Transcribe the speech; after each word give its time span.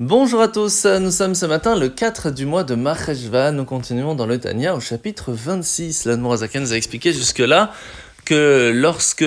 Bonjour 0.00 0.40
à 0.40 0.46
tous, 0.46 0.84
nous 0.84 1.10
sommes 1.10 1.34
ce 1.34 1.44
matin 1.44 1.76
le 1.76 1.88
4 1.88 2.30
du 2.30 2.46
mois 2.46 2.62
de 2.62 2.76
Maheshvan. 2.76 3.50
Nous 3.50 3.64
continuons 3.64 4.14
dans 4.14 4.26
le 4.26 4.38
Tania 4.38 4.76
au 4.76 4.78
chapitre 4.78 5.32
26. 5.32 6.04
L'Admorazaken 6.04 6.62
nous 6.62 6.72
a 6.72 6.76
expliqué 6.76 7.12
jusque-là 7.12 7.72
que 8.24 8.70
lorsque 8.72 9.24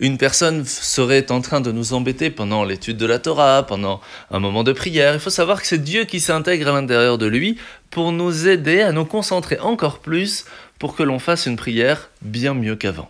une 0.00 0.18
personne 0.18 0.64
serait 0.64 1.30
en 1.30 1.40
train 1.40 1.60
de 1.60 1.70
nous 1.70 1.92
embêter 1.92 2.30
pendant 2.30 2.64
l'étude 2.64 2.96
de 2.96 3.06
la 3.06 3.20
Torah, 3.20 3.64
pendant 3.64 4.00
un 4.32 4.40
moment 4.40 4.64
de 4.64 4.72
prière, 4.72 5.14
il 5.14 5.20
faut 5.20 5.30
savoir 5.30 5.60
que 5.60 5.68
c'est 5.68 5.78
Dieu 5.78 6.04
qui 6.04 6.18
s'intègre 6.18 6.66
à 6.66 6.80
l'intérieur 6.80 7.16
de 7.16 7.26
lui 7.26 7.56
pour 7.90 8.10
nous 8.10 8.48
aider 8.48 8.80
à 8.80 8.90
nous 8.90 9.04
concentrer 9.04 9.60
encore 9.60 10.00
plus 10.00 10.46
pour 10.80 10.96
que 10.96 11.04
l'on 11.04 11.20
fasse 11.20 11.46
une 11.46 11.54
prière 11.54 12.10
bien 12.22 12.54
mieux 12.54 12.74
qu'avant. 12.74 13.08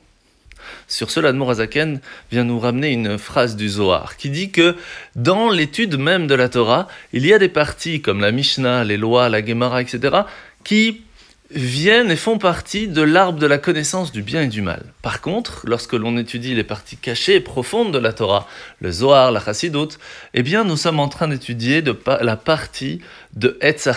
Sur 0.87 1.11
cela, 1.11 1.31
Azaken 1.49 2.01
vient 2.31 2.45
nous 2.45 2.59
ramener 2.59 2.93
une 2.93 3.19
phrase 3.19 3.57
du 3.57 3.69
Zohar 3.69 4.17
qui 4.17 4.31
dit 4.31 4.51
que 4.51 4.77
dans 5.17 5.51
l'étude 5.51 5.99
même 5.99 6.27
de 6.27 6.35
la 6.35 6.49
Torah, 6.49 6.89
il 7.13 7.27
y 7.27 7.33
a 7.33 7.39
des 7.39 7.49
parties 7.49 8.01
comme 8.01 8.21
la 8.21 8.33
Mishnah, 8.33 8.85
les 8.85 8.97
lois, 8.97 9.29
la 9.29 9.45
Gemara, 9.45 9.83
etc., 9.83 10.23
qui 10.65 11.03
viennent 11.51 12.11
et 12.11 12.17
font 12.17 12.39
partie 12.39 12.89
de 12.89 13.01
l'arbre 13.01 13.39
de 13.39 13.47
la 13.47 13.59
connaissance 13.59 14.13
du 14.13 14.23
bien 14.23 14.43
et 14.43 14.49
du 14.49 14.61
mal. 14.61 14.83
Par 15.01 15.21
contre, 15.21 15.63
lorsque 15.65 15.95
l'on 15.95 16.17
étudie 16.19 16.55
les 16.55 16.65
parties 16.65 16.97
cachées 16.97 17.37
et 17.37 17.41
profondes 17.41 17.93
de 17.93 17.99
la 17.99 18.13
Torah, 18.13 18.47
le 18.81 18.91
Zohar, 18.91 19.33
la 19.33 19.41
Chassidut, 19.41 19.97
eh 20.35 20.43
bien 20.43 20.65
nous 20.65 20.77
sommes 20.77 21.01
en 21.01 21.09
train 21.09 21.29
d'étudier 21.29 21.83
la 22.21 22.37
partie 22.37 23.01
de 23.35 23.57
Etz 23.63 23.89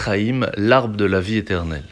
l'arbre 0.56 0.96
de 0.96 1.06
la 1.06 1.20
vie 1.20 1.38
éternelle. 1.38 1.84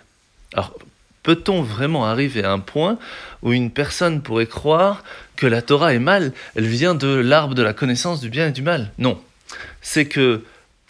Alors, 0.54 0.78
Peut-on 1.24 1.62
vraiment 1.62 2.06
arriver 2.06 2.44
à 2.44 2.52
un 2.52 2.60
point 2.60 2.98
où 3.42 3.54
une 3.54 3.72
personne 3.72 4.22
pourrait 4.22 4.46
croire 4.46 5.04
que 5.36 5.48
la 5.48 5.62
Torah 5.62 5.94
est 5.94 6.00
mal? 6.00 6.34
Elle 6.56 6.68
vient 6.68 6.96
de 6.96 7.08
l'arbre 7.08 7.56
de 7.56 7.64
la 7.64 7.74
connaissance 7.74 8.22
du 8.22 8.30
bien 8.30 8.48
et 8.48 8.52
du 8.52 8.62
mal 8.62 8.92
Non. 8.98 9.20
C'est 9.82 10.06
que 10.06 10.44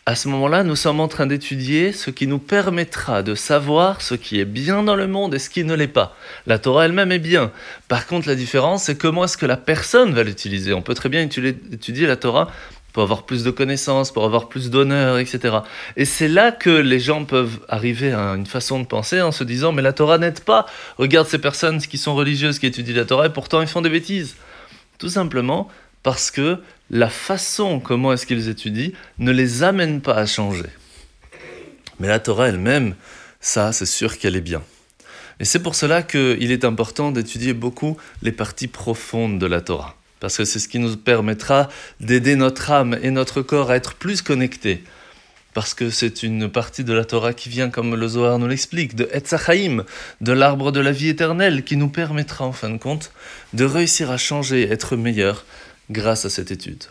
à 0.09 0.15
ce 0.15 0.27
moment-là, 0.29 0.63
nous 0.63 0.75
sommes 0.75 1.01
en 1.01 1.07
train 1.07 1.27
d'étudier 1.27 1.93
ce 1.93 2.09
qui 2.09 2.25
nous 2.25 2.39
permettra 2.39 3.21
de 3.21 3.35
savoir 3.35 4.01
ce 4.01 4.15
qui 4.15 4.39
est 4.39 4.45
bien 4.45 4.81
dans 4.81 4.95
le 4.95 5.05
monde 5.05 5.35
et 5.35 5.39
ce 5.39 5.51
qui 5.51 5.63
ne 5.63 5.75
l'est 5.75 5.87
pas. 5.87 6.17
La 6.47 6.57
Torah 6.57 6.85
elle-même 6.85 7.11
est 7.11 7.19
bien. 7.19 7.51
Par 7.87 8.07
contre, 8.07 8.27
la 8.27 8.33
différence, 8.33 8.85
c'est 8.85 8.97
comment 8.97 9.25
est-ce 9.25 9.37
que 9.37 9.45
la 9.45 9.55
personne 9.55 10.15
va 10.15 10.23
l'utiliser? 10.23 10.73
On 10.73 10.81
peut 10.81 10.95
très 10.95 11.09
bien 11.09 11.21
étudier 11.21 12.07
la 12.07 12.15
Torah 12.15 12.49
pour 12.93 13.03
avoir 13.03 13.23
plus 13.23 13.43
de 13.43 13.51
connaissances, 13.51 14.11
pour 14.11 14.25
avoir 14.25 14.49
plus 14.49 14.69
d'honneur, 14.69 15.19
etc. 15.19 15.59
Et 15.95 16.05
c'est 16.05 16.27
là 16.27 16.51
que 16.51 16.69
les 16.69 16.99
gens 16.99 17.25
peuvent 17.25 17.59
arriver 17.69 18.11
à 18.11 18.31
une 18.31 18.45
façon 18.45 18.79
de 18.79 18.85
penser 18.85 19.21
en 19.21 19.31
se 19.31 19.43
disant 19.43 19.71
mais 19.71 19.81
la 19.81 19.93
Torah 19.93 20.17
n'aide 20.17 20.41
pas. 20.41 20.65
Regarde 20.97 21.27
ces 21.27 21.39
personnes 21.39 21.79
qui 21.79 21.97
sont 21.97 22.15
religieuses, 22.15 22.59
qui 22.59 22.65
étudient 22.65 22.95
la 22.95 23.05
Torah 23.05 23.27
et 23.27 23.33
pourtant 23.33 23.61
ils 23.61 23.67
font 23.67 23.81
des 23.81 23.89
bêtises. 23.89 24.35
Tout 24.97 25.09
simplement 25.09 25.69
parce 26.03 26.31
que 26.31 26.57
la 26.89 27.09
façon 27.09 27.79
comment 27.79 28.13
est-ce 28.13 28.25
qu'ils 28.25 28.49
étudient 28.49 28.91
ne 29.19 29.31
les 29.31 29.63
amène 29.63 30.01
pas 30.01 30.15
à 30.15 30.25
changer. 30.25 30.69
Mais 31.99 32.07
la 32.07 32.19
Torah 32.19 32.47
elle-même, 32.47 32.95
ça 33.39 33.71
c'est 33.71 33.85
sûr 33.85 34.17
qu'elle 34.17 34.35
est 34.35 34.41
bien. 34.41 34.63
Et 35.39 35.45
c'est 35.45 35.59
pour 35.59 35.75
cela 35.75 36.03
qu'il 36.03 36.51
est 36.51 36.65
important 36.65 37.11
d'étudier 37.11 37.53
beaucoup 37.53 37.97
les 38.21 38.31
parties 38.31 38.67
profondes 38.67 39.39
de 39.39 39.45
la 39.45 39.61
Torah 39.61 39.95
parce 40.19 40.37
que 40.37 40.45
c'est 40.45 40.59
ce 40.59 40.67
qui 40.67 40.79
nous 40.79 40.97
permettra 40.97 41.69
d'aider 41.99 42.35
notre 42.35 42.71
âme 42.71 42.97
et 43.01 43.11
notre 43.11 43.41
corps 43.41 43.71
à 43.71 43.75
être 43.75 43.95
plus 43.95 44.21
connectés. 44.21 44.83
Parce 45.53 45.73
que 45.73 45.89
c'est 45.89 46.21
une 46.23 46.49
partie 46.49 46.83
de 46.83 46.93
la 46.93 47.05
Torah 47.05 47.33
qui 47.33 47.49
vient, 47.49 47.69
comme 47.69 47.95
le 47.95 48.07
Zohar 48.07 48.37
nous 48.37 48.47
l'explique, 48.47 48.95
de 48.95 49.09
Etzachaim, 49.11 49.83
de 50.21 50.31
l'arbre 50.31 50.71
de 50.71 50.79
la 50.79 50.91
vie 50.91 51.09
éternelle, 51.09 51.63
qui 51.63 51.75
nous 51.75 51.89
permettra 51.89 52.45
en 52.45 52.51
fin 52.51 52.69
de 52.69 52.77
compte 52.77 53.11
de 53.53 53.65
réussir 53.65 54.11
à 54.11 54.17
changer, 54.17 54.69
être 54.69 54.95
meilleur 54.95 55.45
grâce 55.89 56.25
à 56.25 56.29
cette 56.29 56.51
étude. 56.51 56.83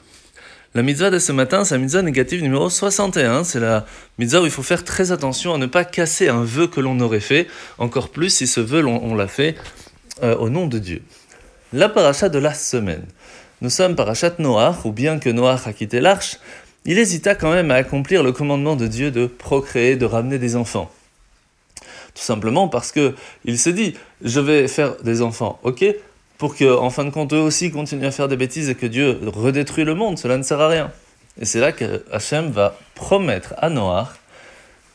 La 0.74 0.82
mitzvah 0.82 1.10
de 1.10 1.18
ce 1.18 1.32
matin, 1.32 1.64
c'est 1.64 1.74
la 1.74 1.80
mitzvah 1.80 2.02
négative 2.02 2.42
numéro 2.42 2.68
61. 2.68 3.44
C'est 3.44 3.60
la 3.60 3.86
mitzvah 4.18 4.42
où 4.42 4.44
il 4.44 4.50
faut 4.50 4.62
faire 4.62 4.84
très 4.84 5.12
attention 5.12 5.54
à 5.54 5.58
ne 5.58 5.66
pas 5.66 5.84
casser 5.84 6.28
un 6.28 6.44
vœu 6.44 6.66
que 6.66 6.80
l'on 6.80 7.00
aurait 7.00 7.20
fait, 7.20 7.46
encore 7.78 8.10
plus 8.10 8.30
si 8.30 8.46
ce 8.46 8.60
vœu 8.60 8.84
on, 8.84 9.14
l'a 9.14 9.28
fait 9.28 9.56
euh, 10.22 10.36
au 10.36 10.50
nom 10.50 10.67
de 10.67 10.78
Dieu. 10.78 11.02
La 11.74 11.89
de 11.89 12.39
la 12.39 12.55
semaine. 12.55 13.05
Nous 13.61 13.68
sommes 13.68 13.95
parachat 13.95 14.33
Noach, 14.39 14.86
ou 14.86 14.92
bien 14.92 15.18
que 15.18 15.29
Noach 15.29 15.67
a 15.67 15.74
quitté 15.74 16.01
l'arche, 16.01 16.39
il 16.86 16.98
hésita 16.98 17.34
quand 17.34 17.52
même 17.52 17.70
à 17.70 17.74
accomplir 17.74 18.23
le 18.23 18.33
commandement 18.33 18.74
de 18.74 18.86
Dieu 18.86 19.11
de 19.11 19.27
procréer, 19.27 19.96
de 19.96 20.06
ramener 20.06 20.39
des 20.39 20.56
enfants. 20.56 20.90
Tout 22.14 22.23
simplement 22.23 22.68
parce 22.68 22.90
que 22.90 23.14
il 23.45 23.58
se 23.58 23.68
dit, 23.68 23.95
je 24.23 24.40
vais 24.40 24.67
faire 24.67 24.96
des 25.02 25.20
enfants, 25.20 25.61
ok, 25.62 25.84
pour 26.39 26.56
que, 26.56 26.74
en 26.74 26.89
fin 26.89 27.05
de 27.05 27.11
compte, 27.11 27.34
eux 27.34 27.40
aussi 27.40 27.70
continuent 27.70 28.06
à 28.06 28.12
faire 28.12 28.29
des 28.29 28.39
bêtises 28.39 28.70
et 28.70 28.74
que 28.74 28.86
Dieu 28.86 29.20
redétruit 29.27 29.85
le 29.85 29.95
monde, 29.95 30.18
cela 30.18 30.39
ne 30.39 30.42
sert 30.42 30.62
à 30.62 30.68
rien. 30.68 30.90
Et 31.39 31.45
c'est 31.45 31.61
là 31.61 31.73
que 31.73 32.02
Hachem 32.11 32.50
va 32.50 32.79
promettre 32.95 33.52
à 33.58 33.68
Noach 33.68 34.08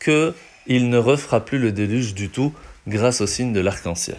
qu'il 0.04 0.90
ne 0.90 0.98
refera 0.98 1.46
plus 1.46 1.60
le 1.60 1.72
déluge 1.72 2.16
du 2.16 2.30
tout 2.30 2.52
grâce 2.88 3.22
au 3.22 3.28
signe 3.28 3.54
de 3.54 3.60
l'arc-en-ciel. 3.60 4.18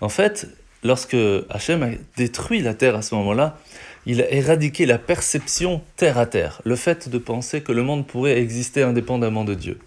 En 0.00 0.08
fait, 0.08 0.48
lorsque 0.84 1.16
Hachem 1.50 1.82
a 1.82 1.88
détruit 2.16 2.60
la 2.60 2.74
terre 2.74 2.94
à 2.94 3.02
ce 3.02 3.14
moment-là, 3.16 3.58
il 4.06 4.20
a 4.20 4.30
éradiqué 4.30 4.86
la 4.86 4.98
perception 4.98 5.82
terre 5.96 6.18
à 6.18 6.26
terre, 6.26 6.60
le 6.64 6.76
fait 6.76 7.08
de 7.08 7.18
penser 7.18 7.62
que 7.62 7.72
le 7.72 7.82
monde 7.82 8.06
pourrait 8.06 8.38
exister 8.38 8.82
indépendamment 8.82 9.44
de 9.44 9.54
Dieu. 9.54 9.78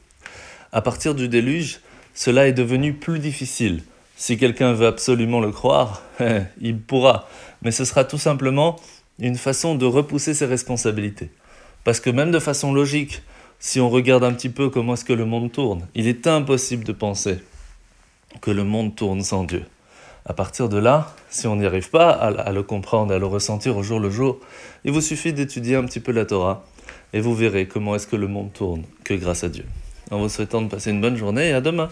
À 0.72 0.82
partir 0.82 1.16
du 1.16 1.30
déluge, 1.30 1.80
cela 2.14 2.48
est 2.48 2.54
devenu 2.54 2.94
plus 2.94 3.20
difficile. 3.20 3.84
Si 4.16 4.38
quelqu'un 4.38 4.74
veut 4.74 4.88
absolument 4.88 5.40
le 5.40 5.52
croire, 5.52 6.02
il 6.62 6.80
pourra, 6.80 7.30
mais 7.62 7.72
ce 7.72 7.86
sera 7.86 8.04
tout 8.04 8.18
simplement 8.18 8.78
une 9.20 9.38
façon 9.38 9.76
de 9.76 9.86
repousser 9.86 10.34
ses 10.34 10.46
responsabilités. 10.48 11.30
Parce 11.84 12.00
que 12.00 12.10
même 12.10 12.32
de 12.32 12.40
façon 12.40 12.74
logique, 12.74 13.22
si 13.60 13.80
on 13.80 13.90
regarde 13.90 14.24
un 14.24 14.34
petit 14.34 14.50
peu 14.50 14.70
comment 14.70 14.94
est-ce 14.94 15.06
que 15.06 15.14
le 15.14 15.26
monde 15.26 15.52
tourne, 15.52 15.88
il 15.96 16.08
est 16.08 16.28
impossible 16.28 16.84
de 16.84 16.92
penser 16.92 17.40
que 18.42 18.52
le 18.52 18.64
monde 18.64 18.96
tourne 18.96 19.24
sans 19.24 19.44
Dieu. 19.44 19.64
À 20.30 20.34
partir 20.34 20.68
de 20.68 20.78
là, 20.78 21.14
si 21.30 21.48
on 21.48 21.56
n'y 21.56 21.66
arrive 21.66 21.90
pas 21.90 22.10
à, 22.12 22.52
le 22.52 22.62
comprendre, 22.62 23.14
à 23.14 23.18
le 23.18 23.26
ressentir 23.26 23.78
au 23.78 23.84
jour 23.84 23.98
le 23.98 24.10
jour, 24.10 24.40
il 24.84 24.92
vous 24.92 25.00
suffit 25.00 25.32
d'étudier 25.32 25.78
un 25.78 25.86
petit 25.86 26.02
peu 26.02 26.12
la 26.12 26.26
Torah 26.26 26.66
et 27.14 27.22
vous 27.22 27.34
verrez 27.34 27.66
comment 27.66 27.96
est-ce 27.96 28.08
que 28.08 28.18
le 28.18 28.28
monde 28.28 28.52
tourne 28.52 28.84
que 29.06 29.14
grâce 29.14 29.46
à 29.46 29.50
Dieu. 29.50 29.64
En 30.12 30.20
vous 30.20 30.28
souhaitant 30.28 30.62
de 30.62 30.68
passer 30.68 30.92
une 30.92 31.00
bonne 31.00 31.16
journée 31.16 31.50
et 31.50 31.54
à 31.54 31.62
demain. 31.62 31.88